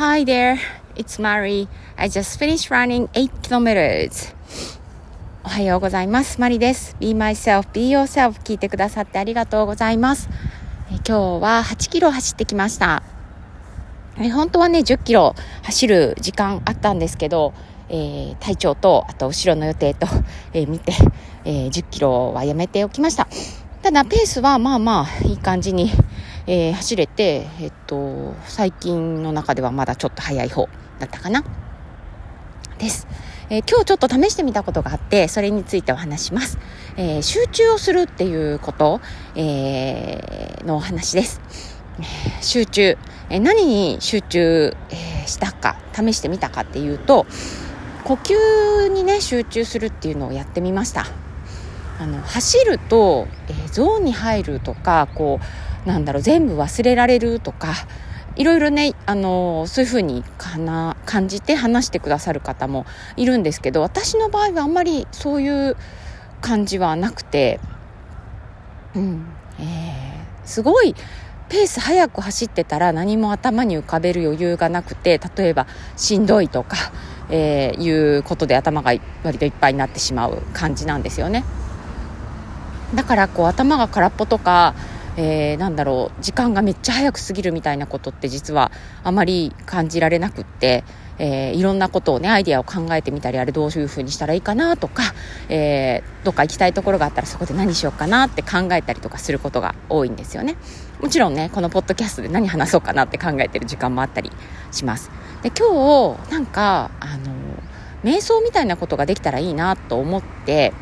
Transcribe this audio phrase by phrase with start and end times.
[0.00, 0.58] Hi there,
[0.96, 1.68] it's Mari.
[1.98, 4.34] I just finished running 8 kilometers.
[5.44, 6.40] おはようございます。
[6.40, 6.96] マリです。
[6.98, 10.30] Be myself, be yourself 聞いてくださってありがとうございます。
[10.90, 13.02] え今日は8キロ走ってきました。
[14.18, 15.34] え本当はね、10キロ
[15.64, 17.52] 走る時間あったんですけど、
[17.90, 20.06] えー、体調と、あと後ろの予定と、
[20.54, 20.94] えー、見て、
[21.44, 23.28] えー、10キロはやめておきました。
[23.82, 25.90] ただ、ペースはまあまあ、いい感じに、
[26.52, 30.68] えー、走れて、えっと、最近の中ではまだちょっと早い方
[30.98, 31.44] だったかな。
[32.76, 33.06] です。
[33.50, 36.58] えー、今日ちょっと試してみたことがあって、それについてお話します。
[36.96, 39.00] えー、集中をするっていうこと、
[39.36, 41.40] えー、のお話です。
[42.40, 47.26] 集中、え何に集中、えしたか、試してみたかっていうと、
[48.02, 51.06] 呼吸にね、集中するっていうのをやってみました。
[52.00, 57.74] あの走ると、えゾーンに入るとかこうなんだろう全部忘れられるとか
[58.36, 65.76] いろいろね、あのそういうふうにかな感じて話してくださる方もいるんですけど私の場合はあんまりそういう
[66.40, 67.60] 感じはなくて、
[68.94, 69.26] うん
[69.58, 70.94] えー、すごい
[71.48, 76.76] ペース速く走ってたら何も頭に浮かべる余裕がなくて例えばしんどいとか、
[77.28, 78.92] えー、いうことで頭が
[79.24, 81.44] 割といっぱいになってしまう感じなんですよね。
[82.94, 84.74] だからこう頭が空っぽとか
[85.16, 88.70] えー、なんだろう時間がめっちゃ早く過ぎるみたいなことって実は
[89.02, 90.84] あまり感じられなくって、
[91.18, 95.02] えー、いろんなことをねアイデアを考えてみたりあれどういうふうにしたらいいかなとか、
[95.48, 100.56] えー、どっか行きたいところがあったらそこで何しようかなって考えたりとかすることが多いんですよね。
[101.00, 104.30] もちろんねこのポッドキャストで何話そうかなって考えてる時間もあったり
[104.70, 105.10] します。
[105.42, 107.32] で今日なんかあの
[108.04, 110.72] 瞑想みたいなことができたらいいなと思って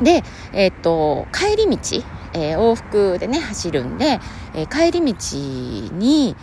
[0.00, 2.04] で、えっ、と、帰り道、
[2.36, 4.20] えー、往復でね走るんで、
[4.54, 5.36] えー、帰り道
[5.96, 6.36] に、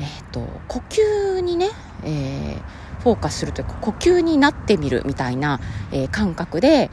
[0.00, 1.70] えーと、呼吸にね、
[2.04, 2.56] え、
[3.02, 5.60] フォーカスするというか呼吸になってみるみたいな、
[5.92, 6.90] え、感覚で、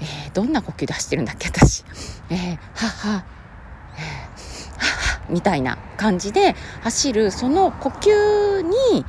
[0.00, 1.84] え、どんな呼吸出してるんだっけ私、
[2.30, 3.24] えー、はは、
[3.96, 4.00] え、
[4.78, 7.30] ははみたいな感じで走る。
[7.30, 9.04] その呼吸に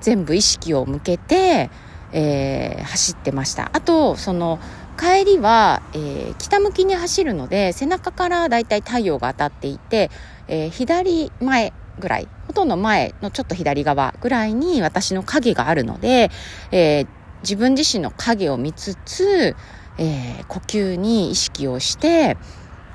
[0.00, 1.70] 全部意識を向けて、
[2.12, 3.70] えー、走ってました。
[3.72, 4.58] あとその
[4.98, 10.10] 帰りは、えー、北向きに走るので背中からだいたい太陽が当たっていて、
[10.48, 16.30] えー、左前ぐらいほとんど前のちょっと左側ぐらいに私の影があるので、
[16.70, 17.06] えー、
[17.42, 19.56] 自分自身の影を見つつ、
[19.98, 22.38] え呼吸に意識をして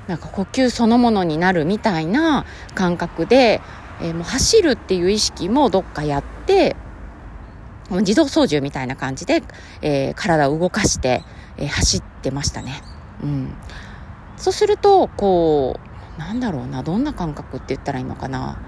[0.08, 3.60] なんか呼吸そのものになるみたいな感覚で、
[4.00, 6.76] えもう走るっていう意識もどっかやって
[7.90, 9.42] 自動操縦みたいな感じで、
[9.82, 11.22] え体を動かして、
[11.56, 12.82] えー、走ってましたね。
[13.22, 13.54] うん。
[14.36, 15.80] そうすると、こ
[16.16, 18.58] う、なんだろうな、どんな感覚って言ったらいいのかな。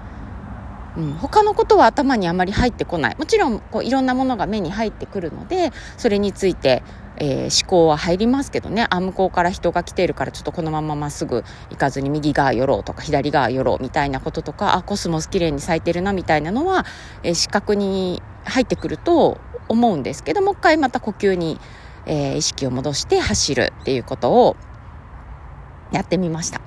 [0.97, 3.15] うん、他のことは頭にあまり入ってこない。
[3.17, 6.83] もちろん、こう、いろんなものが目に入ってくるので、それについて、
[7.17, 16.85] えー、思考は入りますけどね、あ、向こうから人が来ているから、ちょっとこのまままっすぐ行かずに右側寄ろうとか、左側寄ろうみたいなこととか、あ、コスモス綺麗に咲いてるなみたいなのは、
[17.23, 21.59] えー、視覚に入ってくると思うんですけど、もう一回また呼吸に
[22.05, 24.55] えー、意識を戻して走るっていうことを
[25.91, 26.61] やってみました。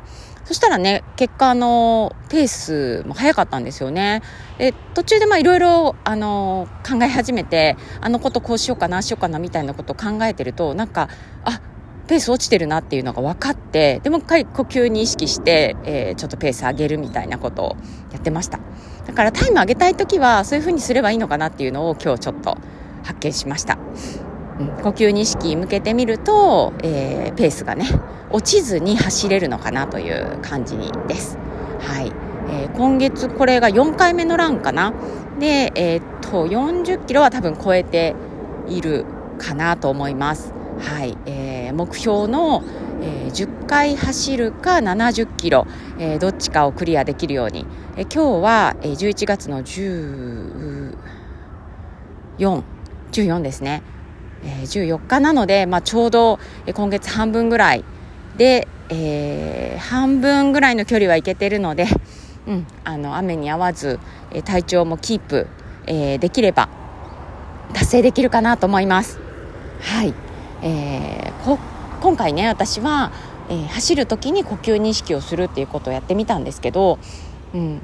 [0.45, 4.23] そしたらね、結果、あの、ペースも速かったんですよね。
[4.59, 11.09] で、途中でまあいろいろ、あの、考え始めて、あのことこうしようかな、しようかな、みたいなことを考えてると、なんか、
[11.45, 11.61] あ、
[12.07, 17.77] ペース落ちてるなっていうのが分かって、でもう一回呼吸に意識して、えー、ちょっとペース上げるみたいなことを
[18.13, 18.61] やってました。
[19.07, 22.59] だからタイム上げたい時は、そういう風にすればいいのかなっていうのを今日ちょっと
[23.03, 23.79] 発見しました。
[24.83, 27.87] 呼吸に意識向けてみると、えー、ペースがね
[28.31, 30.77] 落ちずに走れるのかなという感じ
[31.09, 31.39] です。
[31.81, 32.13] はい
[32.49, 34.93] えー、今月これが4回目のランかな
[35.39, 38.15] で、えー、っと40キロは多分超えて
[38.69, 39.05] いる
[39.39, 40.53] かなと思います。
[40.79, 42.63] はい、えー、目標の、
[43.01, 45.67] えー、10回走るか70キロ、
[45.99, 47.67] えー、どっちかをクリアできるように、
[47.97, 50.97] えー、今日は、えー、11月の14、
[53.13, 53.83] 14ですね。
[54.45, 56.39] え14日なので、まあ、ちょうど
[56.73, 57.85] 今月半分ぐらい
[58.37, 61.87] で、えー、半分ぐらいの距離は行けてるので、
[62.47, 63.99] うん、あの雨に合わず、
[64.33, 65.47] え体調もキープ、
[65.87, 66.69] えー、できれば
[67.73, 69.19] 達成できるかなと思います。
[69.81, 70.15] はい、
[70.63, 71.59] えー、
[72.01, 73.13] 今回ね私は、
[73.49, 76.99] えー、走る時に呼吸認識をするっていうことをやってみたんですけど、
[77.55, 77.81] うん、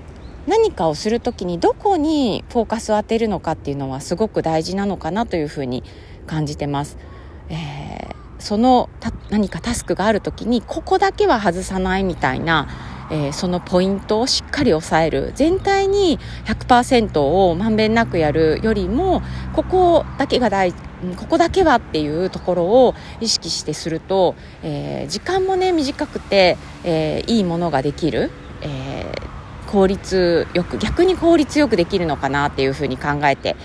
[0.47, 5.85] 何かをする時にどこにフォーカスを当てるのかっていうのはすごく大事なのかなというふうに
[6.31, 6.97] 感じてます。
[7.49, 8.89] えー、その
[9.31, 12.69] 何かタスクがある時にここだけは外さないみたいな、
[13.11, 19.23] えー、そのポイントをしっかり押さえる全体に100%をまんべんなくやるよりも
[19.53, 20.73] ここだけが大
[21.17, 28.31] ここだけはっていうところを意識してすると、えー、時間もね短くて、えー、いいものができる、
[28.61, 29.11] え
[29.71, 33.57] 効率よく逆に効率よくできるのかなっていうふうに考えて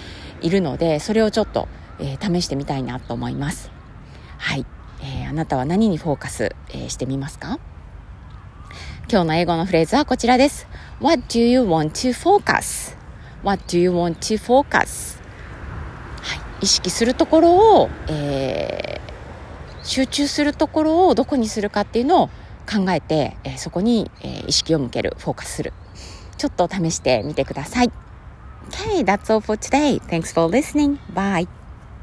[0.41, 1.67] いるのでそれをちょっと、
[2.00, 3.71] え試してみたいなと思います。
[4.38, 4.65] はい、
[5.01, 7.59] えあなたは何にフォーカス、えしてみますか？
[9.09, 10.68] 今日の英語のフレーズはこちらです。
[11.00, 15.19] What do you want to focus?What do you want to focus?
[16.21, 22.27] はい、意識するところを、えー、集中するところをどこにするかっていうのを
[22.68, 25.74] 考えて、えー、そこに、えー、意識を向ける、フォーカスする。
[26.38, 27.91] ちょっと試してみてください。
[28.69, 30.01] Okay, that's all for today.
[30.01, 30.98] Thanks for listening.
[31.13, 31.48] Bye.